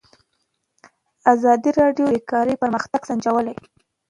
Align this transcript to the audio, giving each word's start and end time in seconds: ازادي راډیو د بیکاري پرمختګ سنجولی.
ازادي 1.33 1.71
راډیو 1.79 2.05
د 2.07 2.11
بیکاري 2.15 2.55
پرمختګ 2.63 3.01
سنجولی. 3.09 3.55